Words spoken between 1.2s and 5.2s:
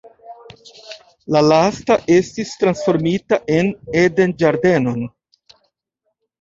La lasta estis transformita en eden-ĝardenon.